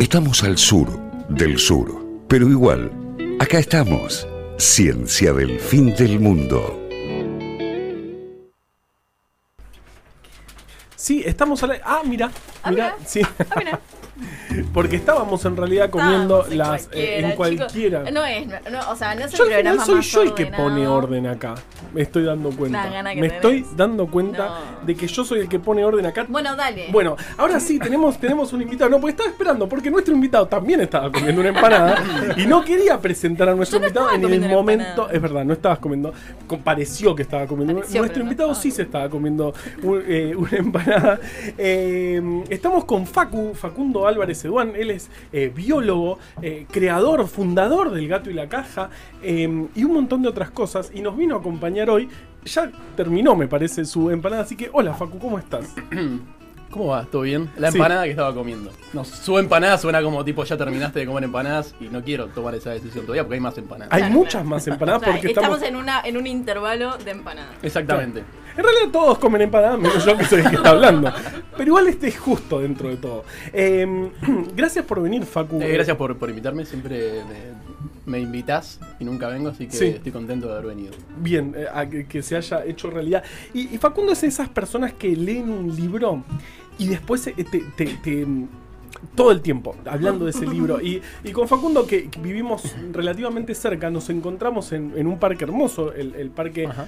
[0.00, 0.88] Estamos al sur
[1.28, 2.90] del sur, pero igual,
[3.40, 4.26] acá estamos.
[4.58, 6.80] Ciencia del fin del mundo.
[10.94, 11.80] Sí, estamos a la...
[11.84, 12.30] Ah, mira,
[12.62, 13.08] Ah, mira, mira.
[13.08, 13.20] sí.
[13.50, 13.80] Ah, mira.
[14.72, 17.36] Porque estábamos en realidad comiendo Estábamos las eh, en chicos.
[17.36, 18.10] cualquiera.
[18.10, 20.22] No es, no, o sea, no es el Yo al final programa soy más yo
[20.22, 20.62] el que ordenado.
[20.68, 21.54] pone orden acá.
[21.92, 22.84] Me estoy dando cuenta.
[22.86, 23.36] La gana que Me tenés.
[23.36, 24.46] estoy dando cuenta
[24.80, 24.86] No.
[24.86, 26.26] de que yo soy el que pone orden acá.
[26.28, 26.88] Bueno, dale.
[26.92, 28.90] Bueno, ahora sí tenemos, tenemos un invitado.
[28.90, 32.02] No, porque estaba esperando, porque nuestro invitado también estaba comiendo una empanada
[32.36, 34.84] y no quería presentar a nuestro Yo no invitado estaba en el comiendo una momento.
[34.90, 35.12] empanada.
[35.16, 36.12] Es verdad, no estabas comiendo.
[36.62, 37.74] Pareció que estaba comiendo.
[37.74, 38.62] Pareció, nuestro pero no invitado estaba.
[38.62, 41.20] sí se estaba comiendo un- eh, una empanada.
[41.58, 44.72] Eh, estamos con Facu, Facundo Álvarez Eduán.
[44.76, 48.90] Él es eh, biólogo, eh, creador, fundador del Gato y la Caja
[49.22, 50.90] eh, y un montón de otras cosas.
[50.94, 52.08] Y nos vino a acompañar hoy.
[52.44, 54.42] Ya terminó, me parece, su empanada.
[54.42, 55.72] Así que, hola Facu, ¿cómo estás?
[56.70, 57.04] ¿Cómo va?
[57.04, 57.48] ¿Todo bien?
[57.56, 57.76] La Sí.
[57.78, 58.72] empanada que estaba comiendo.
[58.92, 62.54] No, su empanada suena como tipo ya terminaste de comer empanadas y no quiero tomar
[62.56, 63.92] esa decisión todavía porque hay más empanadas.
[63.92, 64.48] Hay Claro, muchas claro.
[64.48, 65.68] más empanadas O sea, porque estamos, estamos.
[65.68, 67.54] en, una, en un intervalo de empanadas.
[67.62, 68.24] Exactamente.
[68.56, 71.12] En realidad todos comen empanadas, menos yo que soy el que está hablando.
[71.56, 73.24] Pero igual este es justo dentro de todo.
[73.52, 74.10] Eh,
[74.56, 75.60] gracias por venir, Facu.
[75.60, 77.22] Eh, gracias por, por invitarme, siempre
[78.06, 79.86] me, me invitas y nunca vengo, así que Sí.
[79.86, 80.92] estoy contento de haber venido.
[81.18, 83.24] Bien, eh, a que, que se haya hecho realidad.
[83.52, 86.22] Y, y Facundo es de esas personas que leen un libro
[86.78, 88.26] y después eh, te, te- te-
[89.16, 90.80] todo el tiempo hablando de ese libro.
[90.80, 95.42] Y, y con Facundo, que, que vivimos relativamente cerca, nos encontramos en, en un parque
[95.44, 96.66] hermoso, el, el parque...
[96.68, 96.86] Ajá.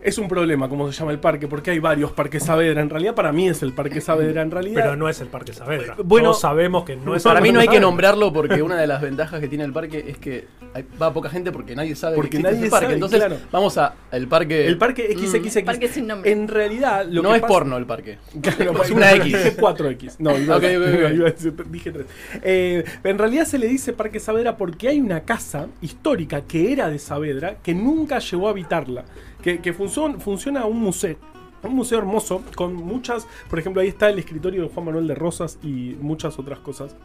[0.00, 2.80] Es un problema cómo se llama el parque, porque hay varios parques Saavedra.
[2.80, 4.42] En realidad, para mí es el parque Saavedra.
[4.42, 5.96] En realidad, Pero no es el Parque Saavedra.
[6.04, 8.76] Bueno, Todos sabemos que no es Para el mí no hay que nombrarlo porque una
[8.76, 11.96] de las ventajas que tiene el parque es que hay- va poca gente porque nadie
[11.96, 12.84] sabe Porque que existe nadie ese parque.
[12.86, 13.36] sabe, Entonces claro.
[13.50, 14.66] vamos a el parque.
[14.66, 15.62] el parque Mm, XXX.
[15.64, 16.30] Parque sin nombre.
[16.30, 18.18] En realidad, lo no que es pasa- porno el parque.
[18.42, 19.24] Claro, Es una X.
[19.24, 20.16] Dije 4X.
[20.20, 21.10] No, iba, a- Ok, ok, ok.
[21.14, 22.06] iba a decir- dije 3.
[22.42, 26.88] Eh, en realidad se le dice Parque Saavedra porque hay una casa histórica que era
[26.90, 29.04] de Saavedra que nunca llegó a habitarla.
[29.46, 31.16] Que, que funciona, funciona un museo.
[31.62, 33.28] Un museo hermoso con muchas.
[33.48, 36.96] Por ejemplo, ahí está el escritorio de Juan Manuel de Rosas y muchas otras cosas.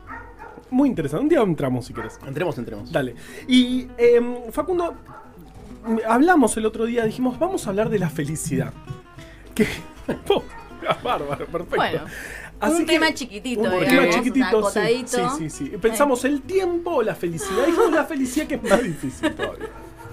[0.71, 1.21] Muy interesante.
[1.21, 2.19] Un día entramos si querés.
[2.25, 2.91] Entremos, entremos.
[2.91, 3.13] Dale.
[3.47, 4.95] Y em, Facundo,
[6.09, 8.73] hablamos el otro día, dijimos, vamos a hablar de la felicidad.
[9.53, 9.67] Que.
[10.29, 10.41] Oh,
[11.03, 11.75] bárbaro, perfecto.
[11.75, 12.05] Bueno,
[12.59, 15.69] Así un que- tema chiquitito, un digamos, tema chiquitito, sí, sí, sí, sí.
[15.79, 17.67] Pensamos el tiempo o la felicidad.
[17.67, 19.67] Dijimos la felicidad que es más difícil todavía.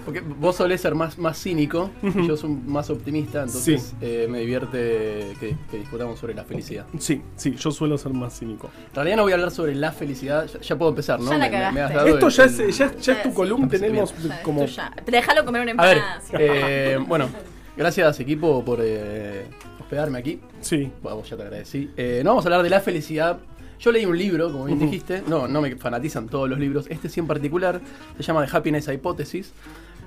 [0.09, 3.97] Porque vos solés ser más, más cínico y yo soy más optimista, entonces Sí.
[4.01, 6.87] eh, me divierte que, que discutamos sobre la felicidad.
[6.99, 8.71] Sí, sí, yo suelo ser más cínico.
[8.89, 11.31] En realidad no voy a hablar sobre la felicidad, ya, ya puedo empezar, ¿no?
[11.31, 11.95] Ya la Me- me- me has cagaste.
[11.97, 14.63] dado Esto el- ya el- es, ya, ya es tu Sí, columna, tenemos como...
[14.63, 16.23] esto ya- Déjalo comer una A ver, empanada.
[16.39, 17.29] eh, bueno,
[17.77, 19.45] gracias equipo por eh,
[19.79, 20.41] hospedarme aquí.
[20.63, 21.91] Sí, vos ya te agradecí.
[21.99, 23.39] Eh, no vamos a hablar de la felicidad.
[23.81, 25.23] Yo leí un libro, como bien dijiste.
[25.29, 26.87] No, no me fanatizan todos los libros.
[26.89, 27.81] Este sí en particular
[28.17, 29.53] se llama The Happiness Hypothesis.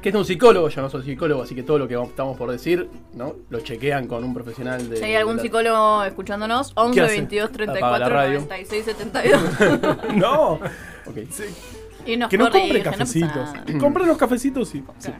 [0.02, 2.36] Que es de un psicólogo, yo no soy psicólogo, así que todo lo que estamos
[2.38, 3.36] por decir, ¿no?
[3.52, 4.98] Lo chequean con un profesional de.
[4.98, 7.14] Si hay algún de la- psicólogo escuchándonos, 11 hace?
[7.18, 7.74] 22 Apaga la
[8.08, 8.40] 34 radio.
[8.42, 9.42] 96 72.
[10.16, 10.54] no,
[11.06, 11.18] Ok.
[11.30, 11.44] sí,
[12.08, 13.30] y nos que no compre corrigen, no cafecitos.
[13.32, 13.80] pasa nada.
[13.80, 14.84] Compre los cafecitos, sí.
[14.98, 15.12] sí.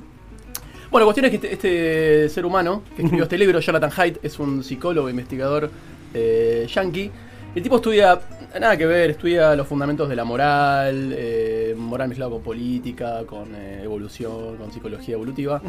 [0.90, 4.18] Bueno, la cuestión es que este, este ser humano que escribió este libro, Jonathan Haidt,
[4.26, 5.70] es un psicólogo, investigador
[6.14, 7.12] eh, yankee.
[7.54, 8.20] El tipo estudia,
[8.60, 13.56] nada que ver, estudia los fundamentos de la moral, eh, moral mezclado con política, con
[13.56, 15.62] eh, evolución, con psicología evolutiva,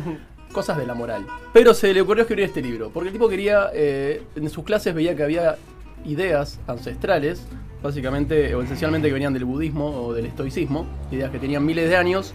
[0.52, 1.26] cosas de la moral.
[1.52, 4.94] Pero se le ocurrió escribir este libro, porque el tipo quería, eh, en sus clases
[4.94, 5.56] veía que había
[6.04, 7.46] ideas ancestrales,
[7.82, 11.96] básicamente o esencialmente que venían del budismo o del estoicismo, ideas que tenían miles de
[11.96, 12.34] años,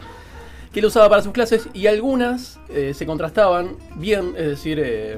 [0.73, 5.17] que él usaba para sus clases y algunas eh, se contrastaban bien, es decir, eh,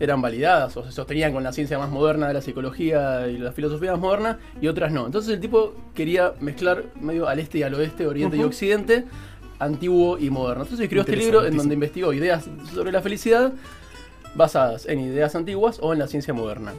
[0.00, 3.52] eran validadas o se sostenían con la ciencia más moderna de la psicología y la
[3.52, 5.06] filosofía más moderna y otras no.
[5.06, 9.04] Entonces el tipo quería mezclar medio al este y al oeste, oriente y occidente,
[9.58, 10.64] antiguo y moderno.
[10.64, 13.52] Entonces escribió este libro en donde investigó ideas sobre la felicidad
[14.34, 16.72] basadas en ideas antiguas o en la ciencia moderna.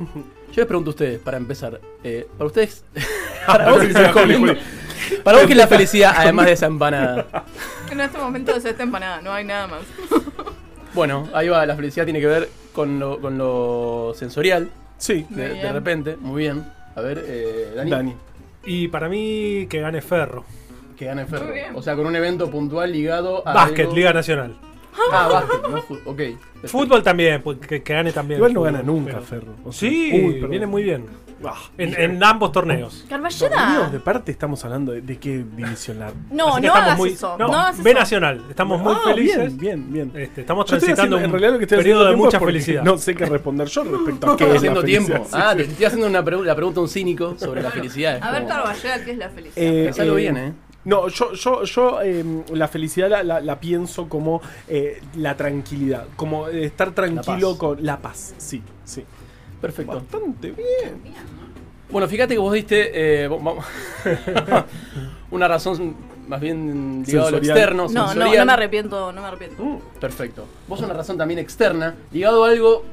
[0.51, 2.83] Yo les pregunto a ustedes, para empezar, eh, para ustedes,
[3.47, 4.53] para vos que estás comiendo,
[5.23, 7.45] para vos que es la felicidad, además de esa empanada.
[7.89, 9.81] En este momento es esta empanada, no hay nada más.
[10.95, 15.71] Bueno, ahí va, la felicidad tiene que ver con lo, con lo sensorial, Sí, de,
[15.73, 16.63] repente, muy bien.
[16.95, 18.15] A ver, eh, Dani, Dani.
[18.65, 20.45] Y para mí que gane Ferro.
[20.97, 21.45] que gane Ferro.
[21.47, 21.75] Muy bien.
[21.75, 23.53] O sea, con un evento puntual ligado a.
[23.53, 24.55] Básquet, algo- Liga Nacional.
[25.11, 26.01] Ah, básquet, no fútbol.
[26.05, 26.17] Ok.
[26.17, 26.67] perfecto.
[26.67, 28.39] Fútbol también, pues, que, que gane también.
[28.39, 29.53] Igual no fútbol, gana nunca, pero- Ferro.
[29.63, 30.49] O sea, Sí, uy, perdón.
[30.51, 31.05] viene muy bien.
[31.47, 33.05] Ah, En, en ambos torneos.
[33.09, 33.71] Carballeda.
[33.73, 36.11] Dios, de parte estamos hablando de, de qué división la.
[36.31, 37.35] No, Así que no estamos hagas muy- eso.
[37.37, 37.99] No, No, hagas B eso.
[37.99, 38.41] Nacional.
[38.49, 39.57] Estamos muy Ah, felices.
[39.57, 40.23] Bien, bien, bien.
[40.23, 42.25] Este, estamos Yo estoy transitando haciendo- en un realidad lo que estoy periodo de tiempo
[42.25, 42.83] mucha porque felicidad.
[42.83, 45.05] No sé qué responder yo respecto a qué Estoy es la haciendo felicidad.
[45.07, 45.25] tiempo.
[45.29, 45.57] Sí, ah, sí.
[45.57, 48.15] te estoy haciendo una pregu- la pregunta a un cínico sobre la felicidad.
[48.17, 49.67] Es A ver, como- Carballeda, ¿qué es la felicidad?
[49.67, 50.53] Eh, Pensalo eh, bien, ¿eh?
[50.85, 56.05] No, yo, yo, yo em, la felicidad la, la- la pienso como eh, la tranquilidad,
[56.15, 59.03] como estar tranquilo con la paz, sí, sí.
[59.59, 59.95] Perfecto.
[59.95, 61.01] Bastante bien.
[61.89, 63.29] Bueno, fíjate que vos diste eh,
[65.31, 65.95] una razón
[66.27, 67.87] más bien ligada a lo externo.
[67.89, 69.63] no, no, no me arrepiento, no me arrepiento.
[69.63, 69.77] Mm.
[69.99, 70.45] Perfecto.
[70.67, 72.83] Vos una razón también externa, ligado a algo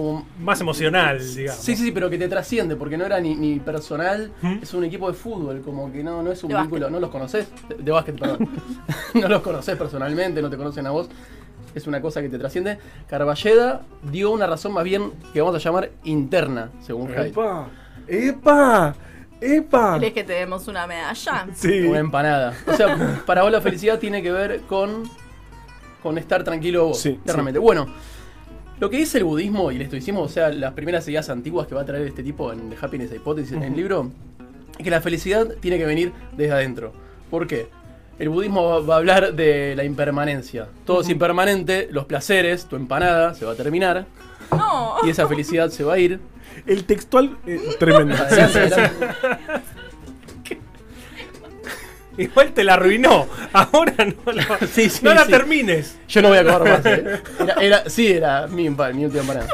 [0.00, 0.26] como...
[0.40, 1.60] Más emocional, digamos.
[1.62, 4.58] Sí, sí, sí, pero que te trasciende, porque no era ni, ni personal, ¿Mm?
[4.62, 7.10] es un equipo de fútbol, como que no, no es un De vínculo, no los
[7.10, 8.48] conoces, de, de básquet, perdón.
[9.14, 11.08] no los conoces personalmente, no te conocen a vos,
[11.74, 12.78] es una cosa que te trasciende.
[13.08, 17.28] Carballeda dio una razón más bien que vamos a llamar interna, según Hyde.
[17.28, 17.68] ¡Epa!
[18.08, 18.94] ¡Epa!
[19.40, 19.94] ¡Epa!
[19.94, 21.46] ¿Querés que te demos una medalla?
[21.54, 21.80] Sí.
[21.80, 22.54] Una empanada.
[22.66, 25.04] O sea, para vos la felicidad tiene que ver con,
[26.02, 27.58] con estar tranquilo vos, Sí, internamente.
[27.58, 27.86] Bueno,
[28.80, 31.74] lo que dice el budismo y el estoicismo, o sea, las primeras ideas antiguas que
[31.74, 34.10] va a traer este tipo en The Happiness Hypothesis, en el libro,
[34.78, 36.92] es que la felicidad tiene que venir desde adentro.
[37.30, 37.68] ¿Por qué?
[38.18, 40.66] El budismo va, va a hablar de la impermanencia.
[40.84, 44.06] Todo es impermanente, los placeres, tu empanada se va a terminar
[44.50, 44.96] No.
[45.04, 46.20] y esa felicidad se va a ir.
[46.66, 48.14] El textual, eh, tremendo.
[48.18, 49.06] Adelante, adelante.
[52.20, 53.26] Igual te la arruinó.
[53.52, 53.94] Ahora
[54.24, 55.30] no la, Sí, sí, no la sí.
[55.30, 55.98] termines.
[56.08, 57.20] Yo no voy a acabar más, ¿eh?
[57.40, 59.48] Era, era- sí, era mi, mi última empanada.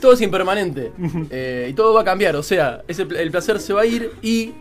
[0.00, 0.92] todo es impermanente.
[1.30, 2.36] eh, y todo va a cambiar.
[2.36, 4.52] O sea, ese, el placer se va a ir y.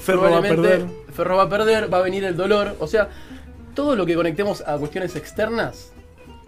[0.00, 0.84] Ferro va a perder.
[1.14, 2.76] Ferro va a perder, va a venir el dolor.
[2.80, 3.08] O sea,
[3.74, 5.92] todo lo que conectemos a cuestiones externas.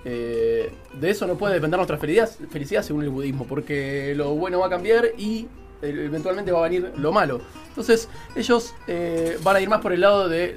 [0.05, 4.59] eh, de eso no puede depender nuestra felicidad, felicidad según el budismo, porque lo bueno
[4.61, 5.47] va a cambiar y
[5.83, 7.41] eventualmente va a venir lo malo.
[7.69, 10.57] Entonces, ellos eh, van a ir más por el lado de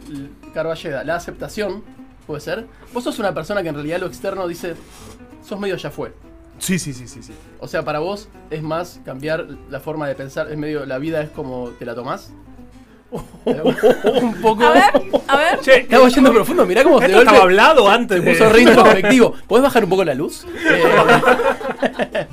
[0.53, 1.83] Carballeda, la aceptación,
[2.25, 2.65] puede ser.
[2.93, 4.75] Vos sos una persona que en realidad lo externo dice,
[5.43, 6.13] sos medio ya fue.
[6.57, 7.33] Sí, sí, sí, sí, sí.
[7.59, 11.21] O sea, para vos es más cambiar la forma de pensar, es medio, la vida
[11.21, 12.31] es como te la tomás.
[13.11, 14.63] Un poco.
[14.63, 14.83] A ver,
[15.27, 15.59] a ver.
[15.59, 18.31] Che, Estaba yendo profundo, mirá cómo esto golpe estaba hablado antes se de.
[18.31, 19.33] puso re introspectivo.
[19.47, 20.45] ¿Podés bajar un poco la luz?
[22.13, 22.27] Eh,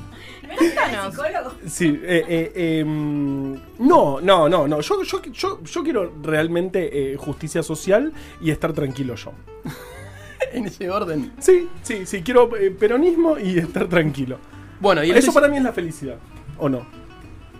[0.59, 1.53] Cuéntanos.
[1.67, 4.81] Sí, eh, eh, em, no, no, no, no.
[4.81, 8.11] Yo, yo, yo, yo quiero realmente eh, justicia social
[8.41, 9.31] y estar tranquilo yo.
[10.53, 11.33] en ese orden.
[11.39, 14.37] Sí, sí, sí, quiero eh, peronismo y estar tranquilo.
[14.79, 16.17] Bueno, y el Eso para mí es la felicidad,
[16.57, 16.85] ¿o no?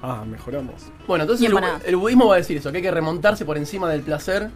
[0.01, 0.75] Ah, mejoramos.
[1.07, 3.90] Bueno, entonces el, el budismo va a decir eso, que hay que remontarse por encima
[3.90, 4.50] del placer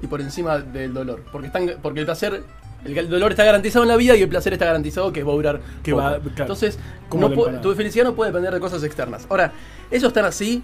[0.00, 1.22] y por encima del dolor.
[1.30, 2.42] Porque, están, porque el placer,
[2.84, 5.32] el, el dolor está garantizado en la vida y el placer está garantizado que va
[5.32, 5.60] a durar.
[5.82, 6.02] Que poco.
[6.02, 6.78] va- claro, Entonces,
[7.08, 9.26] como no tu felicidad no puede depender de cosas externas.
[9.28, 9.52] Ahora,
[9.90, 10.62] ¿ellos están así?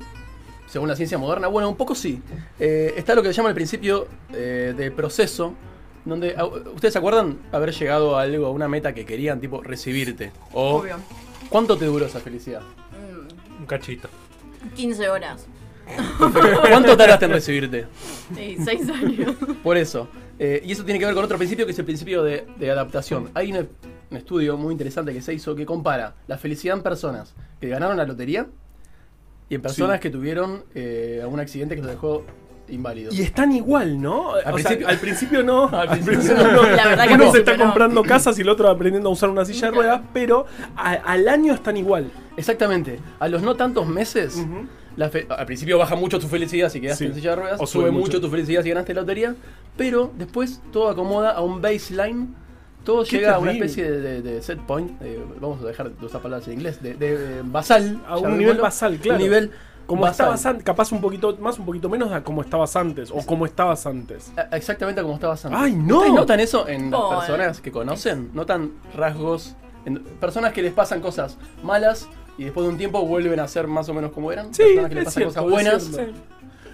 [0.68, 2.20] Según la ciencia moderna, bueno, un poco sí.
[2.58, 5.54] Eh, está lo que se llama el principio eh, de proceso,
[6.04, 6.34] donde
[6.74, 10.32] ustedes se acuerdan haber llegado a algo, a una meta que querían, tipo recibirte.
[10.52, 10.96] O Obvio.
[11.48, 12.62] ¿cuánto te duró esa felicidad?
[12.62, 14.08] Mm, Un cachito.
[14.74, 15.46] 15 horas.
[16.68, 17.86] ¿Cuánto tardaste en recibirte?
[18.34, 19.34] Sí, 6 años.
[19.62, 20.08] Por eso.
[20.38, 22.70] Eh, y eso tiene que ver con otro principio que es el principio de, de
[22.70, 23.30] adaptación.
[23.34, 23.68] Hay un,
[24.10, 27.96] un estudio muy interesante que se hizo que compara la felicidad en personas que ganaron
[27.96, 28.46] la lotería
[29.48, 30.02] y en personas Sí.
[30.02, 32.24] que tuvieron eh, algún accidente que los dejó
[32.68, 33.14] inválidos.
[33.14, 34.34] Y están igual, ¿no?
[34.34, 35.68] Al sea, principio- al principio no.
[35.72, 36.62] Al al principio principio no.
[36.64, 36.70] no.
[36.70, 37.64] La verdad que Uno se está no.
[37.64, 40.46] comprando casas y el otro aprendiendo a usar una silla de ruedas, pero
[40.76, 42.10] a- al año están igual.
[42.36, 42.98] Exactamente.
[43.20, 44.36] A los no tantos meses.
[44.96, 47.08] La fe- al principio baja mucho tu felicidad si quedaste Sí.
[47.10, 48.06] en silla de ruedas, O sube sube mucho.
[48.06, 48.20] mucho.
[48.20, 49.34] tu felicidad si ganaste la lotería,
[49.76, 52.34] pero después todo acomoda a un baseline.
[52.84, 53.66] Todo Qué llega a una terrible.
[53.66, 56.80] especie de, de- de set point, eh, vamos a dejar de usar palabras en inglés,
[56.80, 58.00] de, de, eh, basal.
[58.06, 59.16] A un nivel basal, claro.
[59.18, 59.50] Un nivel
[59.86, 60.12] Como basal.
[60.26, 63.44] estabas antes, capaz un poquito más, un poquito menos a como estabas antes, o como
[63.44, 64.32] estabas antes.
[64.36, 65.60] A- Exactamente como estabas antes.
[65.60, 65.96] ¡Ay, no!
[65.98, 67.16] ¿Ustedes notan eso en las Pobre.
[67.26, 68.30] personas que conocen?
[68.34, 69.56] ¿Notan rasgos?
[69.84, 73.66] En personas que les pasan cosas malas y después de un tiempo vuelven a ser
[73.66, 74.52] más o menos como eran.
[74.54, 75.82] Sí, personas que les es pasan cierto, cosas buenas.
[75.84, 76.20] Sí.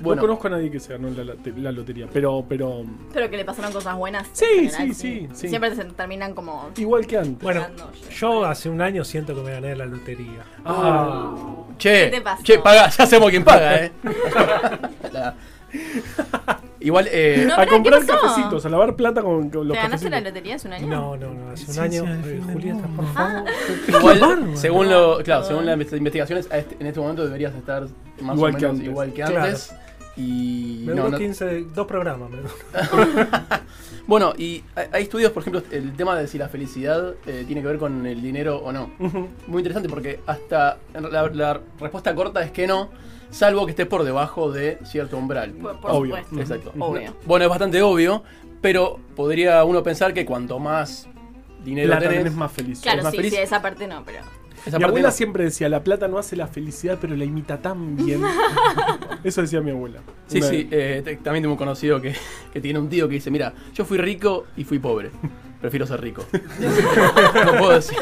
[0.00, 3.36] Bueno, No conozco a nadie que se ganó la, la lotería, pero, pero Pero que
[3.36, 4.26] le pasaron cosas buenas.
[4.30, 5.48] en Sí, general, sí, sí, sí.
[5.48, 6.70] Siempre se terminan como.
[6.76, 7.38] igual que antes.
[7.40, 7.66] Bueno,
[8.10, 10.44] yo hace un año siento que me gané la lotería.
[10.64, 11.32] Ah.
[11.78, 12.42] che, ¿Qué te pasó?
[12.42, 13.92] che, paga, ya sabemos quién paga, eh.
[16.84, 20.10] Igual, eh, No, a pará, comprar cafecitos, a lavar plata con, con los ¿Te ganaste
[20.10, 20.24] la cafecitos.
[20.34, 20.86] lotería hace un año?
[20.88, 22.10] No, no, no, hace un Ciencia año.
[22.12, 22.96] del eh, fin del Julieta, mundo.
[23.02, 23.44] por favor.
[23.88, 24.56] igual, bárbaro.
[24.56, 27.82] según lo, claro, según las investi- investigaciones, a este- en este momento deberías estar
[28.20, 28.86] más Igual o que menos antes.
[28.88, 29.42] igual que Claro.
[29.42, 29.74] antes.
[30.16, 30.82] Y.
[30.86, 32.28] Me no, duró no- 15, dos programas.
[32.30, 32.50] me duró.
[34.06, 37.62] Bueno, y hay- hay estudios, por ejemplo, el tema de si la felicidad eh, tiene
[37.62, 38.90] que ver con el dinero o no.
[39.46, 42.90] Muy interesante porque hasta la, la respuesta corta es que no,
[43.32, 45.50] salvo que estés por debajo de cierto umbral.
[45.54, 46.16] Por, por Obvio.
[46.16, 46.40] supuesto.
[46.40, 46.72] Exacto.
[46.78, 47.16] Obvio.
[47.26, 48.22] Bueno, es bastante obvio,
[48.60, 51.08] pero podría uno pensar que cuanto más
[51.64, 52.80] dinero Plata tenés, tenés más feliz.
[52.80, 53.32] Claro, más sí, feliz.
[53.34, 54.18] sí, esa parte no, pero.
[54.66, 55.12] esa mi abuela no.
[55.14, 58.22] siempre decía, la plata no hace la felicidad, pero la imita tan bien.
[59.24, 60.00] Eso decía mi abuela.
[60.28, 62.14] Sí, Una- sí, eh, también tengo un conocido que,
[62.52, 65.10] que tiene un tío que dice, mira, yo fui rico y fui pobre.
[65.60, 66.24] Prefiero ser rico.
[67.44, 67.96] no puedo decir.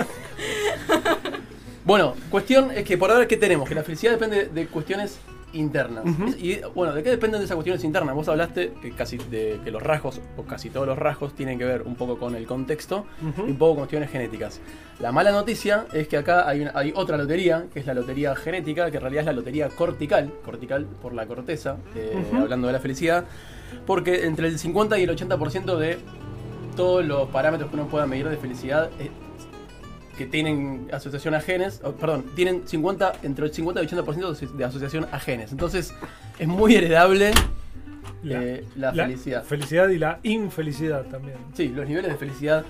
[1.85, 3.69] Bueno, cuestión es que por ahora, ¿qué tenemos?
[3.69, 5.19] Que la felicidad depende de cuestiones
[5.53, 6.05] internas.
[6.39, 8.15] Y bueno, ¿de qué dependen de esas cuestiones internas?
[8.15, 11.65] Vos hablaste que casi de que los rasgos, o casi todos los rasgos, tienen que
[11.65, 13.05] ver un poco con el contexto
[13.49, 14.61] y un poco con cuestiones genéticas.
[15.01, 18.37] La mala noticia es que acá hay, una- hay otra lotería, que es la lotería
[18.37, 22.73] genética, que en realidad es la lotería cortical, cortical por la corteza, eh, hablando de
[22.75, 23.25] la felicidad,
[23.87, 25.99] porque entre el 50 y el 80% de
[26.77, 29.11] todos los parámetros que uno pueda medir de felicidad eh,
[30.21, 34.53] que tienen asociación a genes, oh, perdón, tienen 50, entre el 50 y el 80%
[34.53, 35.51] de- asociación a genes.
[35.51, 35.95] Entonces,
[36.39, 37.31] es muy heredable
[38.25, 39.43] eh, la, felicidad.
[39.45, 41.39] Felicidad y la infelicidad también.
[41.55, 42.67] Sí, los niveles de felicidad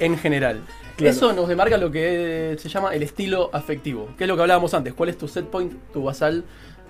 [0.00, 0.60] en general.
[0.96, 1.12] Claro.
[1.12, 4.74] Eso nos demarca lo que se llama el estilo afectivo, que es lo que hablábamos
[4.74, 4.92] antes.
[4.92, 6.42] ¿Cuál es tu set point, tu basal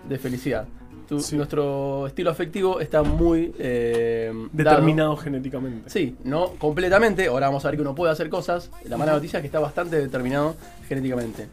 [0.09, 0.67] de felicidad?
[1.09, 1.37] Tu- Sí.
[1.37, 5.89] Nuestro estilo afectivo está muy eh, dado- Determinado genéticamente.
[5.89, 7.27] Sí, no completamente.
[7.29, 8.71] Ahora vamos a ver que uno puede hacer cosas.
[8.85, 10.57] La mala noticia es que está bastante determinado
[10.89, 11.47] genéticamente.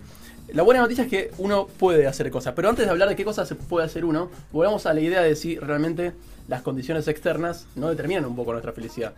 [0.53, 2.53] La buena noticia es que uno puede hacer cosas.
[2.55, 5.21] Pero antes de hablar de qué cosas se puede hacer uno, volvamos a la idea
[5.21, 6.11] de si realmente
[6.47, 9.13] las condiciones externas no determinan un poco nuestra felicidad.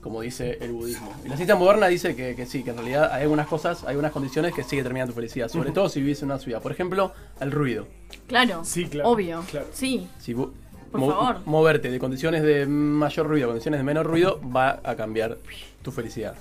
[0.00, 1.12] Como dice el budismo.
[1.24, 3.90] Y la ciencia moderna dice que, que sí, que en realidad hay algunas cosas, hay
[3.90, 5.48] algunas condiciones que sí determinan tu felicidad.
[5.48, 6.62] Sobre todo si vivís en una ciudad.
[6.62, 7.86] Por ejemplo, el ruido.
[8.26, 8.64] Claro.
[8.64, 9.44] Sí, claro, Obvio.
[9.50, 9.66] claro.
[9.72, 10.08] Sí.
[10.18, 10.52] Si Por
[10.92, 11.36] favor.
[11.44, 15.36] moverte de condiciones de mayor ruido a condiciones de menor ruido va a cambiar
[15.82, 16.34] tu felicidad.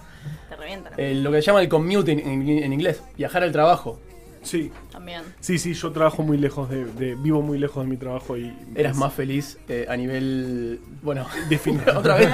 [0.48, 0.94] Te revientan.
[0.98, 4.00] Eh, lo que se llama el commuting en, en inglés, viajar al trabajo.
[4.42, 5.22] Sí, También.
[5.40, 8.54] sí, sí, yo trabajo muy lejos de, de- vivo muy lejos de mi trabajo y
[8.76, 10.80] Eras más feliz eh, a nivel.
[11.02, 11.84] Bueno, definido.
[12.00, 12.30] otra vez.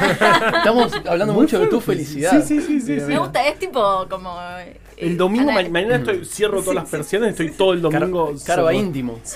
[0.57, 2.41] Estamos hablando Muy mucho de tu felicidad.
[2.43, 3.05] sí, sí, sí, sí, sí.
[3.07, 4.35] Me gusta, es tipo como.
[4.59, 8.33] eh, El domingo, ma- mañana estoy, cierro todas las persianas, estoy todo el Car- domingo.
[8.45, 8.71] Carva solo.
[8.73, 9.19] íntimo.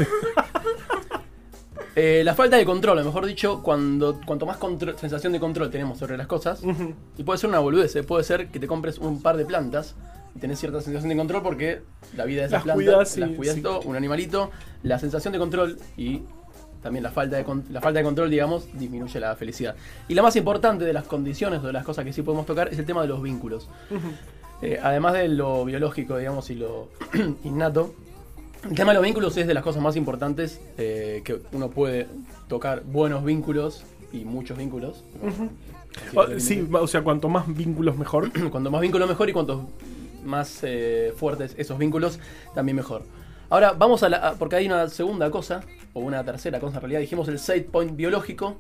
[1.95, 5.69] Eh, la falta de control, o mejor dicho, cuando cuanto más contro- sensación de control
[5.69, 6.61] tenemos sobre las cosas,
[7.17, 9.95] y puede ser una boludez, eh, puede ser que te compres un par de plantas
[10.39, 11.81] tenés cierta sensación de control porque
[12.17, 13.61] la vida de esas Las plantas, cuidás, sí, las cuidas sí.
[13.61, 14.49] todo, un animalito,
[14.83, 16.21] la sensación de control y
[16.81, 19.75] también la falta, de la falta de control, digamos, disminuye la felicidad.
[20.07, 22.69] Y la más importante de las condiciones o de las cosas que sí podemos tocar
[22.69, 23.67] es el tema de los vínculos.
[24.61, 26.89] Eh, además de lo biológico, digamos, y lo
[27.43, 27.93] innato,
[28.69, 32.07] el tema de los vínculos es de las cosas más importantes eh, que uno puede
[32.47, 35.03] tocar buenos vínculos y muchos vínculos.
[36.15, 38.31] O- Ah, Sí, o sea, cuanto más vínculos mejor.
[38.51, 39.61] cuanto más vínculos mejor y cuantos
[40.23, 42.19] más eh, fuertes esos vínculos,
[42.53, 43.03] también mejor.
[43.49, 44.33] Ahora vamos a la.
[44.33, 45.61] porque hay una segunda cosa,
[45.93, 46.99] o una tercera cosa en realidad.
[46.99, 48.57] Dijimos el side point biológico,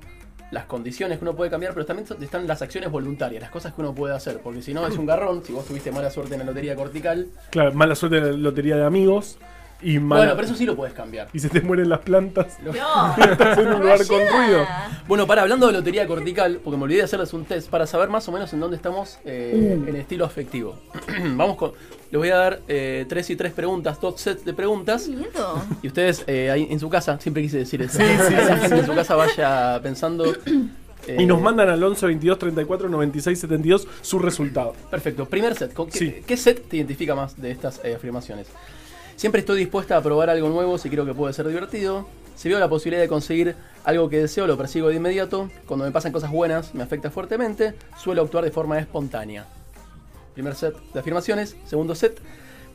[0.51, 3.81] las condiciones que uno puede cambiar, pero también están las acciones voluntarias, las cosas que
[3.81, 4.39] uno puede hacer.
[4.41, 7.27] Porque si no es un garrón, si vos tuviste mala suerte en la lotería cortical.
[7.51, 9.37] Claro, mala suerte en la lotería de amigos
[9.81, 10.21] y mala.
[10.21, 11.29] Bueno, pero eso sí lo puedes cambiar.
[11.33, 12.57] Y se te mueren las plantas.
[12.61, 12.71] No.
[13.31, 14.65] Estás en un lugar con ruido.
[15.07, 18.09] Bueno, para hablando de lotería cortical, porque me olvidé de hacerles un test para saber
[18.09, 20.75] más o menos en dónde estamos eh, en estilo afectivo.
[21.35, 21.71] Vamos con.
[22.11, 25.03] Les voy a dar eh, tres y tres preguntas, dos sets de preguntas.
[25.05, 25.61] Qué miedo.
[25.83, 27.99] Y ustedes eh, ahí en su casa, siempre quise decir eso.
[27.99, 30.25] Sí, sí, la sí, gente en su casa vaya pensando.
[30.25, 34.73] eh, Y nos mandan al 11 22 34 96 72 su resultado.
[34.91, 35.73] Perfecto, primer set.
[35.73, 36.15] ¿Con qué, Sí.
[36.27, 38.47] qué set te identifica más de estas eh, afirmaciones?
[39.19, 42.07] Siempre estoy dispuesta a probar algo nuevo si creo que puede ser divertido.
[42.37, 45.49] Si veo la posibilidad de conseguir algo que deseo, lo persigo de inmediato.
[45.65, 47.73] Cuando me pasan cosas buenas, me afecta fuertemente.
[47.97, 49.45] Suelo actuar de forma espontánea.
[50.35, 51.57] Primer set de afirmaciones.
[51.65, 52.17] Segundo set.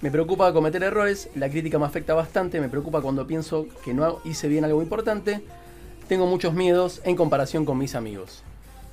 [0.02, 1.30] Me preocupa cometer errores.
[1.34, 2.60] La crítica me afecta bastante.
[2.60, 5.42] Me preocupa cuando pienso que no hice bien algo importante.
[6.08, 8.42] Tengo muchos miedos en comparación con mis amigos.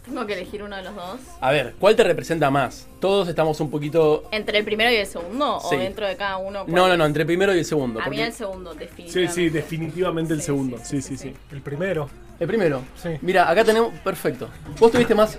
[0.05, 1.19] Tengo que elegir uno de los dos.
[1.39, 2.87] A ver, ¿cuál te representa más?
[2.99, 5.59] Todos estamos un poquito ¿Entre el primero y el segundo?
[5.69, 5.75] Sí.
[5.75, 6.65] ¿O dentro de cada uno?
[6.67, 7.99] No, no, no, entre el primero y el segundo.
[7.99, 9.33] A mí porque- el segundo, Sí, definitivamente.
[9.33, 10.77] sí, definitivamente el Sí, segundo.
[10.79, 11.35] sí, Sí, sí, sí, sí, sí.
[11.55, 12.09] El primero.
[12.39, 12.81] El primero.
[13.01, 13.09] Sí.
[13.21, 13.93] Mira, acá tenemos.
[13.99, 14.49] Perfecto.
[14.79, 15.37] Vos tuviste más.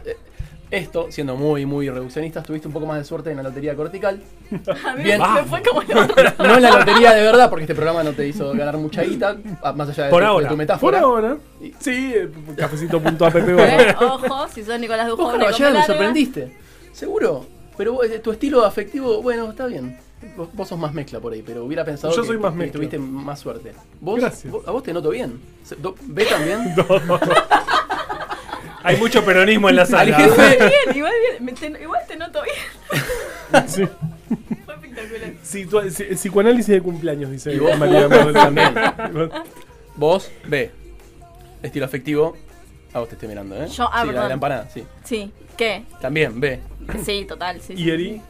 [0.72, 4.20] Esto, siendo muy, muy reduccionista, tuviste un poco más de suerte en la lotería cortical.
[4.86, 5.20] A mí Bien.
[5.20, 6.14] me fue como el otro.
[6.38, 9.36] No en la lotería de verdad, porque este programa no te hizo ganar mucha guita,
[9.76, 10.46] más allá de, Por tu, de ahora.
[10.48, 11.00] tu Por metáfora.
[11.00, 11.36] ahora.
[11.60, 13.36] Y- Sí, eh, cafecito.app.
[13.36, 13.94] Eh.
[14.00, 15.86] Ojo, si sos Nicolás Dujón de Carvajal, me Larga.
[15.86, 16.56] sorprendiste.
[16.92, 17.46] Seguro.
[17.76, 19.98] Pero vos, eh, tu estilo afectivo, bueno, está bien.
[20.36, 22.58] Vos, vos sos más mezcla por ahí, pero hubiera pensado Yo que, soy más que
[22.58, 22.72] mezcla.
[22.78, 23.72] tuviste más suerte.
[24.00, 24.52] ¿Vos, Gracias.
[24.52, 25.40] vos- a vos te noto bien.
[26.06, 26.74] ¿B también?
[28.84, 30.16] Hay mucho peronismo en la Al sala.
[30.16, 31.54] Bien, igual bien.
[31.54, 33.02] te- igual te noto bien.
[33.68, 33.84] Sí.
[34.64, 35.32] Fue espectacular.
[35.44, 38.74] Situa- psicoanálisis de cumpleaños, dice Y vos, María también.
[39.96, 40.70] vos, B.
[41.62, 42.36] Estilo afectivo.
[42.94, 43.68] A vos te estoy mirando, ¿eh?
[43.68, 44.84] Yo- ah, sí, la de la empanada, sí.
[45.04, 45.30] Sí.
[45.56, 45.84] ¿Qué?
[46.00, 46.60] También, B.
[47.04, 47.60] Sí, total.
[47.60, 47.82] Sí, sí.
[47.82, 48.22] ¿Y Eri?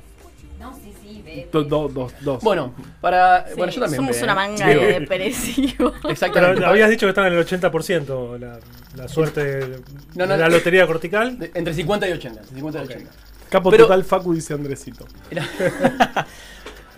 [0.62, 1.48] No, sí, sí, ve.
[1.52, 2.42] Do- do- dos, dos.
[2.42, 3.46] Bueno, para.
[3.48, 3.96] Sí, bueno, yo también.
[4.02, 5.94] Somos una manga Digo, de depresivos.
[6.08, 6.56] Exactamente.
[6.56, 8.58] Pero habías dicho que están en el 80% la,
[8.96, 9.68] la suerte de,
[10.14, 10.56] No, no, de la no.
[10.56, 11.38] lotería cortical.
[11.38, 12.40] De- Entre 50 y 80.
[12.40, 13.10] entre 50 y 80.
[13.50, 15.06] Capo pero- total Facu dice Andresito.
[15.30, 15.46] Era-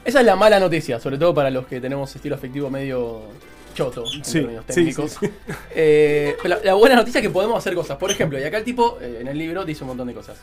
[0.04, 3.22] Esa es la mala noticia, sobre todo para los que tenemos estilo afectivo medio
[3.74, 5.10] choto en Sí, términos sí, técnicos.
[5.12, 5.32] sí, sí.
[5.74, 7.96] Eh, la buena noticia es que podemos hacer cosas.
[7.96, 10.36] Por ejemplo, y acá el tipo eh, en el libro dice un montón de cosas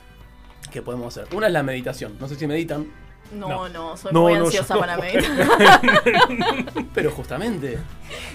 [0.72, 1.34] que podemos hacer.
[1.36, 2.18] Una es la meditación.
[2.20, 2.88] No sé si meditan,
[3.34, 5.32] No, no, soy No, muy no, ansiosa para meditar.
[6.94, 7.78] pero justamente.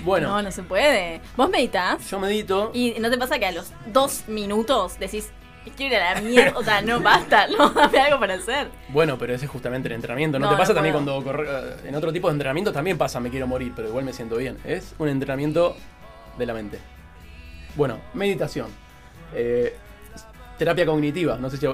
[0.04, 1.20] Bueno, No, no se puede.
[1.36, 2.08] ¿Vos meditas?
[2.10, 2.70] yo medito.
[2.74, 5.30] ¿Y no te pasa que a los dos minutos decís,
[5.76, 6.58] quiero ir a la mierda?
[6.58, 8.68] O sea, no, basta, no, dame algo para hacer.
[8.88, 10.38] Bueno, pero ese es justamente el entrenamiento.
[10.38, 11.22] ¿No, No, te pasa no también puedo.
[11.22, 14.04] cuando corre- eh, en otro tipo de entrenamiento también pasa me quiero morir, pero igual
[14.04, 14.56] me siento bien?
[14.64, 15.76] Es un entrenamiento
[16.38, 16.78] de la mente.
[17.74, 18.68] Bueno, meditación.
[19.34, 19.76] Eh,
[20.58, 21.36] terapia cognitiva.
[21.36, 21.66] No sé si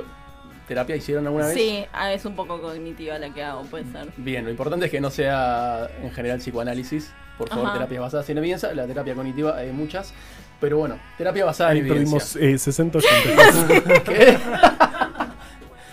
[0.69, 1.55] terapia hicieron alguna vez.
[1.55, 4.09] Sí, ah, es un poco cognitiva la que hago, puede ser.
[4.17, 7.13] Bien, lo importante es que no sea en general psicoanálisis.
[7.39, 7.75] Por favor, Ajá.
[7.75, 8.73] terapias basadas en evidencia.
[8.75, 10.13] La terapia cognitiva hay muchas.
[10.61, 12.41] Pero bueno, terapia basada en evidencia.
[12.41, 14.03] eh, 60 80.
[14.05, 14.39] ¿Qué?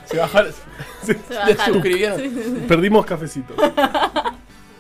[0.05, 0.51] Se bajaron.
[1.03, 1.73] Se Se bajaron.
[1.73, 2.19] suscribieron.
[2.19, 2.65] Sí, sí, sí.
[2.67, 3.53] Perdimos cafecito.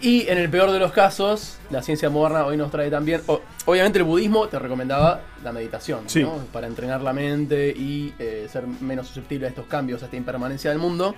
[0.01, 3.21] Y en el peor de los casos, la ciencia moderna hoy nos trae también.
[3.27, 6.21] o- obviamente, el budismo te recomendaba la meditación, Sí.
[6.23, 6.37] ¿no?
[6.53, 10.69] Para entrenar la mente y eh, ser menos susceptible a estos cambios, a esta impermanencia
[10.69, 11.15] del mundo.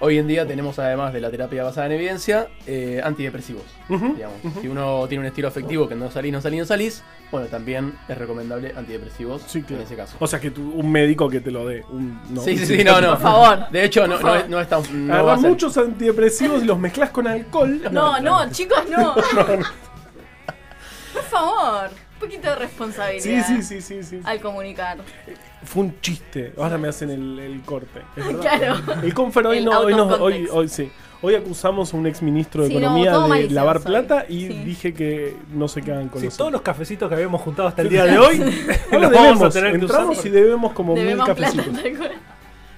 [0.00, 3.64] Hoy en día tenemos, además de la terapia basada en evidencia, eh, antidepresivos.
[3.88, 4.36] Digamos.
[4.60, 7.02] Si uno tiene un estilo afectivo que no salís, no salís, no salís,
[7.32, 9.80] bueno, también es recomendable antidepresivos Sí, claro.
[9.82, 10.16] en ese caso.
[10.20, 11.82] O sea, que tú- un médico que te lo dé.
[11.90, 13.10] Un, no, sí, un sí, sí, no, no.
[13.10, 13.70] Por favor.
[13.70, 14.82] De hecho, no, no, es, no es tan.
[15.08, 17.82] No va a Agarrás ser- muchos antidepresivos y los mezclas con alcohol.
[17.90, 19.14] No, no, chicos, no.
[21.12, 24.20] Por favor, un poquito de Sí, responsabilidad sí, sí, sí, sí.
[24.24, 24.98] al comunicar.
[25.64, 26.52] Fue un chiste.
[26.58, 28.00] Ahora me hacen el, el corte.
[28.16, 28.40] es verdad.
[28.84, 29.02] Claro.
[29.02, 30.90] El Confer hoy El no, hoy, no, hoy, hoy sí.
[31.20, 33.86] Hoy acusamos a un ex ministro de Sí, Economía de lavar soy.
[33.90, 34.62] plata y Sí.
[34.64, 37.88] dije que no se quedan con Sí, todos los cafecitos que habíamos juntado hasta el
[37.88, 38.38] día de hoy
[38.92, 39.96] los vamos debemos, a tener que usar.
[40.02, 41.82] entramos y debemos como Debemos mil cafecitos.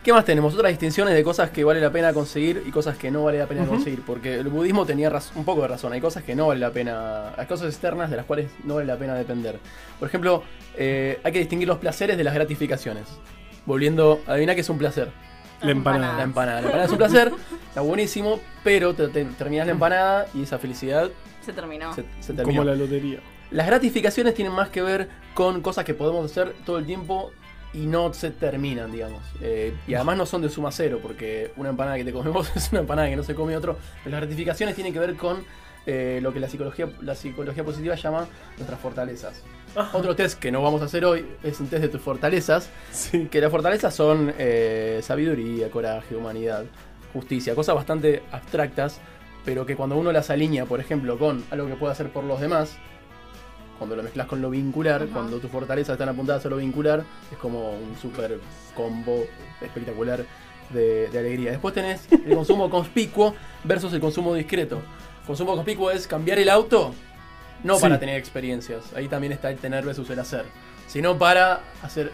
[0.03, 0.55] ¿Qué más tenemos?
[0.55, 3.47] Otras distinciones de cosas que vale la pena conseguir y cosas que no vale la
[3.47, 4.01] pena conseguir.
[4.03, 5.93] Porque el budismo tenía un poco de razón.
[5.93, 7.35] Hay cosas que no vale la pena.
[7.37, 9.59] Hay cosas externas de las cuales no vale la pena depender.
[9.99, 10.43] Por ejemplo,
[10.77, 13.05] eh, hay que distinguir los placeres de las gratificaciones.
[13.67, 15.11] Volviendo, adivina qué es un placer.
[15.61, 16.17] La empanada.
[16.17, 16.61] La empanada.
[16.63, 17.33] La empanada es un placer,
[17.69, 21.11] está buenísimo, pero te, te- terminas la empanada y esa felicidad
[21.45, 21.95] Se terminó.
[21.95, 22.61] se, se terminó.
[22.63, 23.21] Como la lotería.
[23.51, 27.33] Las gratificaciones tienen más que ver con cosas que podemos hacer todo el tiempo
[27.73, 29.23] y no se terminan, digamos.
[29.41, 32.71] Eh, y además no son de suma cero, porque una empanada que te comemos es
[32.73, 33.77] una empanada que no se come otro.
[34.03, 35.45] Pero las gratificaciones tienen que ver con
[35.87, 39.43] eh, lo que la psicología, la psicología positiva llama nuestras fortalezas.
[39.93, 42.69] Otro test que no vamos a hacer hoy es un test de tus fortalezas.
[42.91, 43.29] Sí.
[43.31, 46.65] Que las fortalezas son eh, sabiduría, coraje, humanidad,
[47.13, 49.01] justicia, cosas bastante abstractas,
[49.45, 52.41] pero que cuando uno las alinea, por ejemplo, con algo que puede hacer por los
[52.41, 52.79] demás,
[53.81, 55.13] cuando lo mezclas con lo vincular, Ajá.
[55.13, 58.39] cuando tus fortalezas están apuntadas a lo vincular, es como un super
[58.77, 59.25] combo
[59.61, 60.25] espectacular
[60.69, 61.51] de, de alegría.
[61.53, 64.81] Después tenés el consumo conspicuo versus el consumo discreto.
[65.27, 66.95] Consumo conspicuo es cambiar el auto,
[67.65, 67.83] no Sí.
[67.83, 68.93] para tener experiencias.
[68.95, 70.45] Ahí también está el tener versus el hacer.
[70.87, 72.13] Sino para hacer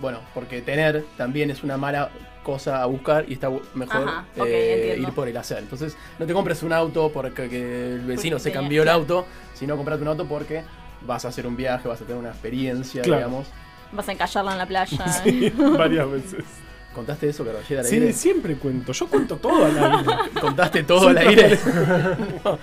[0.00, 2.10] bueno, porque tener también es una mala
[2.46, 5.58] cosa a buscar y está mejor Ajá, eh, ir por el hacer.
[5.58, 8.86] Entonces, no te compres un auto porque que el vecino Porque se tenía- cambió el
[8.86, 9.00] claro.
[9.00, 10.62] auto, sino comprate un auto porque
[11.02, 13.18] vas a hacer un viaje, vas a tener una experiencia, Claro.
[13.26, 13.48] digamos.
[13.92, 15.06] Vas a encallarla en la playa.
[15.24, 16.44] Sí, varias veces.
[16.94, 17.80] ¿Contaste eso, Caballera?
[17.82, 18.12] al Sí, aire?
[18.12, 18.92] siempre cuento.
[18.92, 20.12] Yo cuento todo al aire.
[20.40, 21.58] ¿Contaste todo al aire?
[22.44, 22.58] No.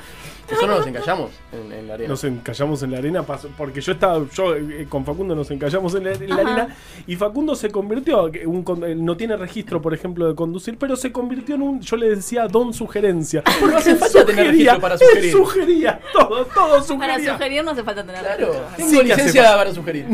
[0.54, 2.10] Nosotros nos encallamos en, en la arena.
[2.10, 3.24] Nos encallamos en la arena
[3.58, 6.42] porque yo estaba, yo eh, con Facundo nos encallamos en la, en la Ajá.
[6.42, 6.76] arena
[7.08, 11.12] y Facundo se convirtió, un él no tiene registro, por ejemplo, de conducir, pero se
[11.12, 13.44] convirtió en un, yo le decía don sugerencia.
[13.60, 15.32] Porque hace él falta tener registro para sugerir.
[15.32, 17.34] sugería, todo, todo Para sugería.
[17.34, 18.68] sugerir no hace falta tener Claro, registro.
[18.78, 20.06] tengo Sí licencia hace para sugerir.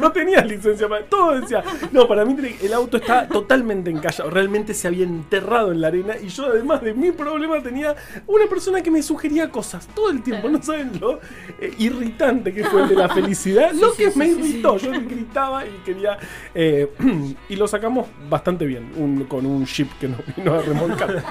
[0.00, 1.62] No tenía licencia para todo decía.
[1.92, 4.30] No, para mí el auto está totalmente encallado.
[4.30, 6.14] Realmente se había enterrado en la arena.
[6.22, 7.94] Y yo, además de mi problema, tenía
[8.26, 10.48] una persona que me sugería cosas todo el tiempo.
[10.48, 11.20] No saben lo
[11.60, 13.72] eh, irritante que fue el de la felicidad.
[13.72, 14.76] lo que me irritó.
[14.78, 16.18] Yo gritaba y quería.
[16.54, 16.90] eh,
[17.48, 18.92] y lo sacamos bastante bien.
[18.96, 21.22] un- con un ship que nos vino a remolcar.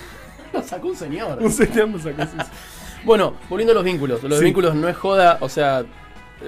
[0.64, 1.38] sacó un señor.
[1.40, 2.22] Un señor me sacó.
[3.04, 4.22] Bueno, volviendo a los vínculos.
[4.22, 4.44] Los Sí.
[4.44, 5.84] vínculos no es joda, o sea,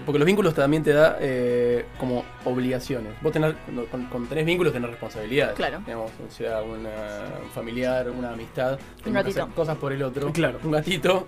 [0.05, 3.13] porque los vínculos también te da eh, como obligaciones.
[3.23, 3.55] Vos tenés,
[3.91, 5.55] cuando, tenés vínculos tenés responsabilidades.
[5.57, 5.81] Claro.
[5.85, 8.79] Digamos, o sea, una- un familiar, una amistad.
[9.03, 9.43] que gatito.
[9.43, 10.31] hacer Cosas por el otro.
[10.33, 10.59] Claro.
[10.63, 11.27] Un gatito.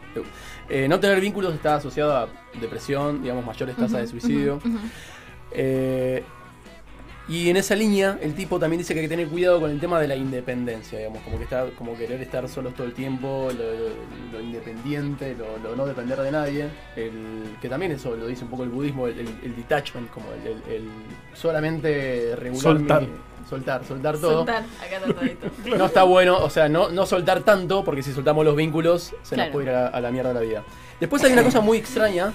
[0.68, 2.28] Eh, no tener vínculos está asociado a
[2.60, 4.56] depresión, digamos, mayores tasas de suicidio.
[4.56, 4.78] Ujú.
[5.52, 6.22] Eh,
[7.30, 9.78] y en esa línea, el tipo también dice que hay que tener cuidado con el
[9.80, 13.48] tema de la independencia, digamos, como que está, como querer estar solos todo el tiempo,
[13.56, 16.66] lo, lo- lo independiente, lo, lo no depender de nadie,
[16.96, 20.26] el, que también eso lo dice un poco el budismo, el, el- el detachment, como
[20.32, 20.88] el, el- el
[21.34, 23.02] solamente regular Soltar.
[23.02, 23.08] mi-
[23.48, 24.32] soltar, soltar todo.
[24.38, 25.46] Soltar, acá está todito.
[25.78, 29.34] No está bueno, o sea, no, no soltar tanto, porque si soltamos los vínculos, se
[29.34, 29.48] Claro.
[29.48, 30.62] nos puede ir a, a la mierda la vida.
[30.98, 32.32] Después hay una cosa muy extraña.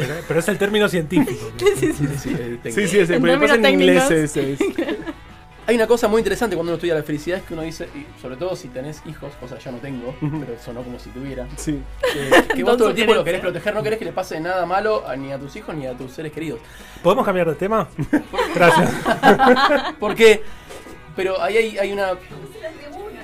[0.00, 1.50] Pero, pero es el término científico.
[1.58, 2.58] Sí, sí, sí, eh.
[2.72, 4.52] Sí, sí, ese, pero pasa en inglés ese.
[4.52, 4.58] es.
[5.66, 8.04] Hay una cosa muy interesante cuando uno estudia la felicidad es que uno dice, y
[8.20, 11.46] sobre todo si tenés hijos, cosa que yo no tengo, pero sonó como si tuviera,
[11.56, 11.80] Sí.
[12.12, 14.66] que, que vos todo el tiempo lo querés proteger, no querés que le pase nada
[14.66, 16.60] malo a- ni a tus hijos ni a tus seres queridos.
[17.02, 17.88] ¿Podemos cambiar de tema?
[18.54, 18.90] Gracias.
[19.98, 20.42] Porque,
[21.16, 22.10] pero ahí hay, hay una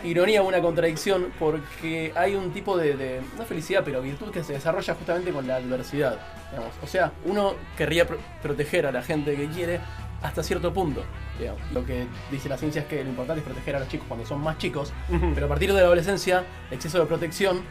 [0.05, 4.53] ironía, una contradicción, porque hay un tipo de, de- no felicidad, pero virtud que se
[4.55, 6.19] desarrolla justamente con la adversidad.
[6.51, 6.73] digamos.
[6.83, 9.81] O sea, uno querría pro- proteger a la gente que quiere
[10.23, 11.03] hasta cierto punto.
[11.39, 11.61] digamos.
[11.73, 14.27] Lo que dice la ciencia es que lo importante es proteger a los chicos cuando
[14.27, 14.93] son más chicos,
[15.35, 17.63] pero a partir de la adolescencia, el exceso de protección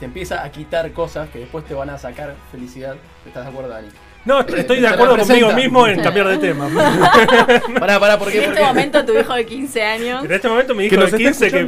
[0.00, 2.96] te empieza a quitar cosas que después te van a sacar felicidad.
[3.26, 3.88] ¿Estás de acuerdo, Dani?
[4.24, 6.68] No, estoy de acuerdo conmigo mismo en cambiar de tema.
[7.78, 8.38] Pará, pará, ¿por qué?
[8.38, 10.24] En ¿Por este momento tu hijo de 15 años.
[10.24, 11.64] En este momento mi hijo de está 15 que,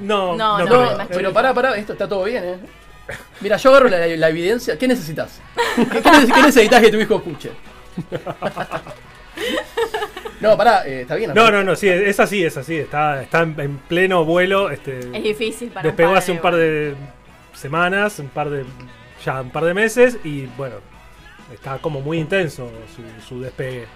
[0.00, 2.56] no, No, no, no, Pero pará, pará, esto está todo bien, ¿eh?
[3.40, 4.76] Mira, yo agarro la, la evidencia.
[4.78, 5.40] ¿Qué necesitas?
[5.76, 7.50] ¿Qué, qué neces- qué necesitas que tu hijo escuche?
[10.40, 11.32] No, pará, eh, está bien.
[11.34, 12.76] No, no, no, sí, es así, es así.
[12.76, 14.70] Está, está en, en pleno vuelo.
[14.70, 16.94] Este, Es difícil para despegó un hace un par de
[17.52, 18.64] semanas, un par de.
[19.24, 20.76] ya un par de meses y bueno,
[21.52, 23.86] está como muy intenso su, su despegue.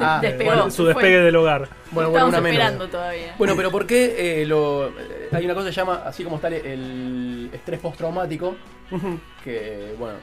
[0.00, 0.94] Ah, despegó, Bueno, se su fue.
[0.94, 1.68] despegue del hogar.
[1.90, 2.58] Bueno, bueno, Estamos una menos.
[2.58, 3.34] esperando todavía.
[3.36, 6.36] Bueno, pero ¿por qué eh, lo, eh, hay una cosa que se llama, así como
[6.36, 8.56] está el, el estrés postraumático,
[9.44, 10.14] que bueno,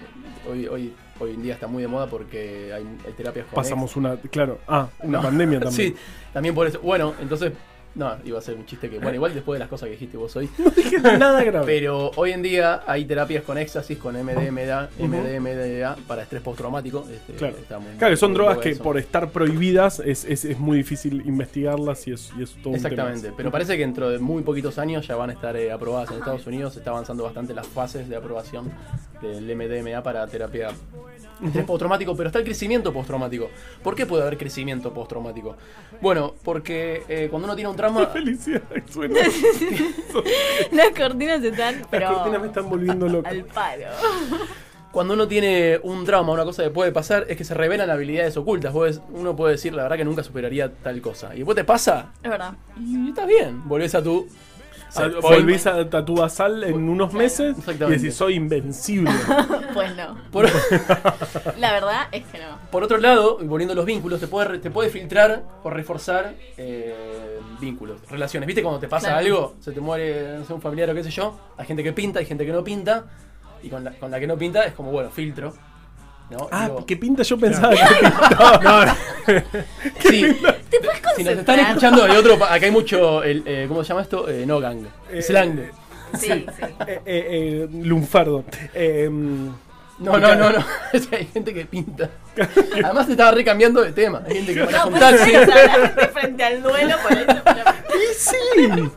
[0.50, 3.96] hoy, hoy, hoy en día está muy de moda porque hay, hay terapias con Pasamos
[3.96, 5.24] una, claro, ah, una No.
[5.24, 5.94] pandemia también.
[5.94, 5.96] Sí,
[6.34, 6.80] también por eso.
[6.82, 7.52] Bueno, entonces,
[7.96, 10.16] no, iba a ser un chiste que, bueno, igual después de las cosas que dijiste
[10.18, 11.66] vos hoy, No dije nada grave.
[11.66, 17.06] Pero hoy en día hay terapias con éxtasis, con MDMA, MDMA para estrés postraumático.
[17.12, 17.56] este, Claro.
[17.82, 22.08] muy- Claro, que son drogas que por estar prohibidas es, es, es muy difícil investigarlas
[22.08, 23.38] y es, y es todo un Exactamente, tema.
[23.38, 26.18] pero parece que dentro de muy poquitos años ya van a estar eh, aprobadas en
[26.18, 26.78] Estados Unidos.
[26.78, 28.72] Está avanzando bastante las fases de aprobación
[29.22, 30.70] del MDMA para terapia
[31.48, 33.50] estrés postraumático, pero está el crecimiento postraumático.
[33.84, 35.56] ¿Por qué puede haber crecimiento postraumático?
[36.02, 38.08] Bueno, porque eh, cuando uno tiene un trauma.
[38.14, 39.20] Felicidad, suena.
[40.72, 43.28] Las cortinas están, Las cortinas me están volviendo loco.
[43.28, 43.86] al palo.
[44.92, 48.36] Cuando uno tiene un trauma, una cosa que puede pasar es que se revelan habilidades
[48.38, 48.74] ocultas.
[48.74, 51.34] Vos uno puede decir, la verdad que nunca superaría tal cosa.
[51.36, 52.54] Y después te pasa Es verdad.
[52.80, 53.68] y estás bien.
[53.68, 54.28] Volvés a tu.
[55.22, 59.12] Volvís a tatuar sal en unos meses y decís, soy invencible.
[59.74, 60.18] Pues no.
[60.32, 60.50] Por,
[61.60, 62.58] La verdad es que no.
[62.72, 66.34] por otro lado, y volviendo a los vínculos, te puede, te puede filtrar o reforzar
[66.58, 68.48] eh, vínculos, relaciones.
[68.48, 69.26] ¿Viste cuando te pasa Claro.
[69.26, 69.56] algo?
[69.60, 71.38] Se te muere no sé, un familiar o qué sé yo.
[71.58, 73.06] Hay gente que pinta, hay gente que no pinta.
[73.62, 75.54] Y con la, con la que no pinta es como, bueno, filtro.
[76.30, 76.48] ¿No?
[76.52, 77.24] ah, Digo, ¿qué pinta?
[77.24, 78.60] Yo pensaba que pintaba.
[78.64, 78.94] No, no.
[80.00, 80.22] Sí.
[80.70, 83.90] ¿Te puedes Si nos están escuchando de otro, acá hay mucho, el, eh, ¿cómo se
[83.90, 84.28] llama esto?
[84.30, 85.60] Eh, no gang, Eh, slang.
[86.18, 86.34] Sí, sí.
[86.34, 86.46] Eh,
[86.88, 88.44] eh, eh, lunfardo.
[88.74, 90.66] Eh, No, no, no, no.
[91.12, 92.10] hay gente que pinta.
[92.84, 94.24] Además te estaba recambiando de tema.
[94.26, 95.32] Hay gente que No, un taxi.
[95.34, 97.42] la gente frente al duelo por eso.
[97.44, 98.92] pero- y sí.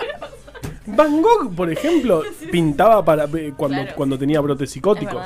[0.86, 3.96] Van Gogh, por ejemplo, pintaba para eh, cuando, Claro.
[3.96, 5.22] cuando tenía brotes Es psicóticos.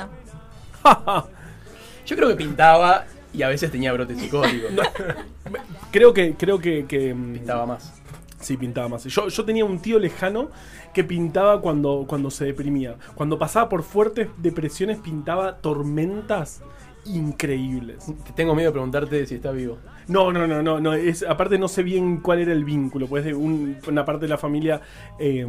[2.07, 4.71] Yo creo que pintaba y a veces tenía brotes psicóticos.
[5.91, 7.93] creo que, creo que, que, mm, Pintaba más.
[8.39, 9.03] Sí, pintaba más.
[9.03, 10.49] Yo, yo tenía un tío lejano
[10.93, 12.95] que pintaba cuando, cuando se deprimía.
[13.15, 16.61] Cuando pasaba por fuertes depresiones, pintaba tormentas
[17.05, 18.05] increíbles.
[18.35, 19.77] Tengo miedo de preguntarte si está vivo.
[20.07, 20.79] No, no, no, no.
[20.79, 23.07] no es, aparte no sé bien cuál era el vínculo.
[23.07, 24.81] Pues de un- una parte de la familia
[25.19, 25.45] eh,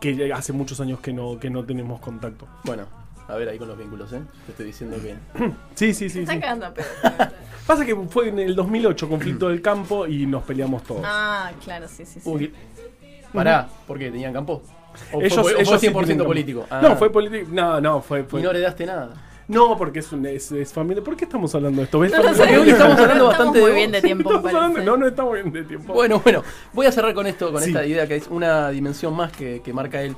[0.00, 2.46] que hace muchos años que no, que no tenemos contacto.
[2.64, 2.84] Bueno,
[3.30, 4.20] a ver ahí con los vínculos, ¿eh?
[4.46, 5.14] Te estoy diciendo que.
[5.74, 6.20] Sí, sí, sí.
[6.20, 6.40] Está sí.
[6.40, 6.86] cagando a pedo.
[7.66, 11.02] Pasa que fue en el 2008, conflicto del campo, y nos peleamos todos.
[11.04, 12.28] Ah, claro, sí, sí, sí.
[12.28, 12.52] Uy,
[13.32, 14.10] pará, ¿por qué?
[14.10, 14.62] ¿Tenían campo?
[15.12, 16.66] ¿O ellos, fue, o ellos fue sí 100% tienen- político?
[16.68, 16.80] Ah.
[16.82, 17.48] No, fue político.
[17.52, 18.24] No, no, fue.
[18.24, 19.10] fue- Y no heredaste nada.
[19.46, 21.02] No, porque es, un, es, es familia.
[21.02, 21.98] ¿Por qué estamos hablando de esto?
[22.00, 22.12] ¿Ves?
[22.12, 22.38] No lo sé.
[22.38, 24.90] Porque hoy estamos hablando bastante muy de bien de tiempo, me Estamos hablando- parece.
[24.90, 25.92] no, no estamos bien de tiempo.
[25.92, 27.70] Bueno, bueno, voy a cerrar con esto, con Sí.
[27.70, 30.14] esta idea que es una dimensión más que, que marca él.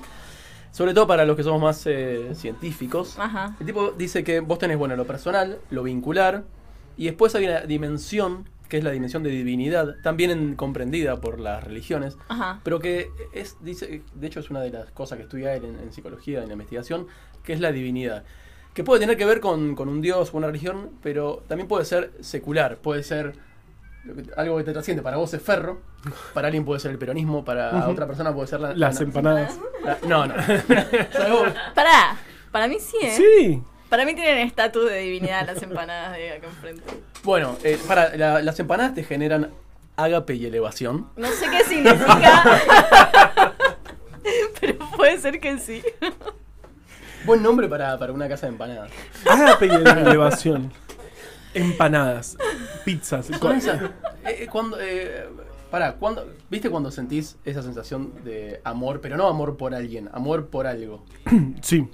[0.73, 3.19] Sobre todo para los que somos más eh, científicos.
[3.19, 3.55] Ajá.
[3.61, 6.45] El tipo dice que vos tenés, bueno, lo personal, lo vincular,
[6.97, 11.39] y después hay una dimensión, que es la dimensión de divinidad, también en- comprendida por
[11.41, 12.61] las religiones, Ajá.
[12.65, 15.79] pero que es, dice, de hecho es una de las cosas que estudia él en,
[15.79, 17.07] en psicología, en la investigación,
[17.45, 18.25] que es la divinidad.
[18.73, 21.85] Que puede tener que ver con, con un dios o una religión, pero también puede
[21.85, 23.35] ser secular, puede ser
[24.37, 25.03] algo que te trasciende.
[25.03, 25.81] Para vos es ferro,
[26.35, 28.75] para alguien puede ser el peronismo, para otra persona puede ser la...
[28.75, 29.59] Las la- empanadas.
[29.85, 30.35] la- no, no.
[31.75, 32.17] Pará.
[32.51, 33.17] Para mí sí, ¿eh?
[33.17, 33.63] Sí.
[33.89, 36.83] Para mí tienen estatus de divinidad las empanadas de acá enfrente.
[37.25, 39.51] Bueno, eh, para, la- las empanadas te generan
[39.97, 41.09] ágape y elevación.
[41.17, 42.61] No sé qué significa.
[44.61, 45.83] pero puede ser que sí.
[47.25, 48.91] Buen nombre para, para una casa de empanadas.
[49.31, 50.73] Ágape y elevación.
[51.55, 52.37] Empanadas.
[52.85, 53.27] Pizzas.
[53.27, 53.83] Son esas.
[53.83, 53.91] Eh,
[54.25, 55.29] eh, cuando, eh,
[55.71, 60.49] pará, cuando, ¿viste cuando sentís esa sensación de amor, pero no amor por alguien, amor
[60.49, 61.05] por algo?
[61.63, 61.89] Sí.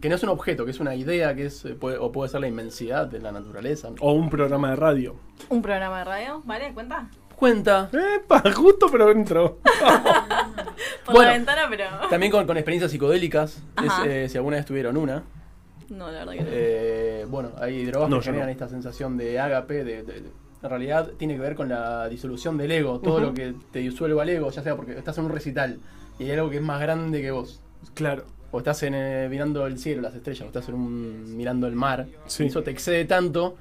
[0.00, 2.28] Que no es un objeto, que es una idea, que es eh, puede- o puede
[2.28, 3.90] ser la inmensidad de la naturaleza.
[4.00, 5.14] O un programa de radio.
[5.48, 6.74] Un programa de radio, ¿vale?
[6.74, 7.08] ¿Cuenta?
[7.36, 7.88] Cuenta.
[8.16, 9.58] Epa, justo pero entro.
[11.04, 11.30] Por Bueno.
[11.30, 11.84] la ventana, pero.
[12.10, 15.22] También con, con experiencias psicodélicas, es, eh, si alguna vez tuvieron una.
[15.88, 16.46] No, la verdad que no.
[16.50, 18.52] Eh, bueno, hay drogas No, que generan no.
[18.52, 20.30] esta sensación de ágape, de, de- de-
[20.62, 24.22] en realidad tiene que ver con la disolución del ego, todo lo que te disuelva
[24.24, 25.80] el ego, ya sea porque estás en un recital
[26.18, 27.62] y hay algo que es más grande que vos.
[27.94, 28.24] Claro.
[28.52, 31.74] O estás en, eh, mirando el cielo, las estrellas, o estás en un, mirando el
[31.76, 32.06] mar.
[32.26, 32.44] Sí.
[32.44, 33.56] Y eso te excede tanto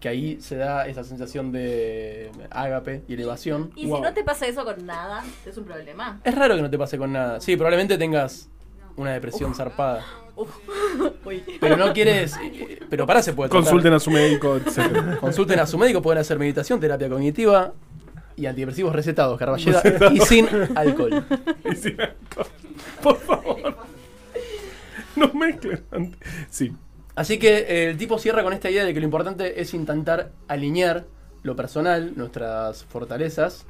[0.00, 3.70] que ahí se da esa sensación de ágape y elevación.
[3.74, 3.96] Y Wow.
[3.98, 6.20] si no te pasa eso con nada, es un problema.
[6.24, 7.40] Es raro que no te pase con nada.
[7.40, 8.48] Sí, probablemente tengas
[8.96, 10.04] una depresión zarpada.
[11.24, 11.42] Uy.
[11.60, 12.34] Pero no quieres.
[12.90, 13.64] Pero para se puede tratar.
[13.64, 15.18] Consulten a su médico, etc.
[15.20, 17.72] Consulten a su médico, pueden hacer meditación, terapia cognitiva
[18.36, 21.24] y antidepresivos recetados, Carballeda y sin alcohol.
[21.70, 22.46] Y sin alcohol.
[23.02, 23.76] Por favor.
[25.16, 26.16] No mezclen.
[26.50, 26.72] Sí.
[27.14, 30.32] Así que eh, el tipo cierra con esta idea de que lo importante es intentar
[30.48, 31.04] alinear
[31.44, 33.66] lo personal, nuestras fortalezas,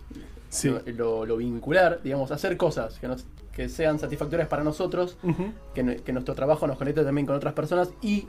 [0.49, 0.73] Sí.
[0.97, 5.17] lo vincular, digamos, hacer cosas que, nos- que sean satisfactorias para nosotros,
[5.75, 8.27] que, nu- que nuestro trabajo nos conecte también con otras personas y,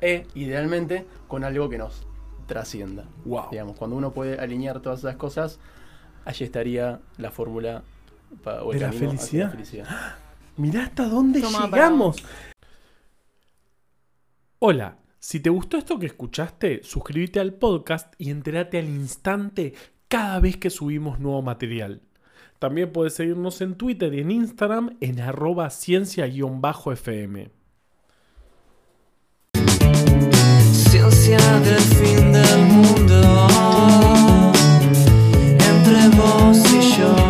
[0.00, 2.06] e, idealmente, con algo que nos
[2.46, 3.04] trascienda.
[3.24, 3.50] Wow.
[3.50, 5.58] Digamos, cuando uno puede alinear todas esas cosas,
[6.24, 7.82] allí estaría la fórmula
[8.44, 9.50] o el ¿De la camino hacia felicidad?
[9.52, 9.86] felicidad.
[10.56, 12.16] Mirá hasta dónde Toma para llegamos.
[14.58, 19.74] Hola, si te gustó esto que escuchaste, suscríbete al podcast y entérate al instante
[20.08, 22.02] cada vez que subimos nuevo material.
[22.58, 27.50] También puedes seguirnos en Twitter y en Instagram en arroba ciencia-fm.
[30.72, 33.48] Ciencia del fin del mundo,
[35.58, 37.23] entre vos y yo.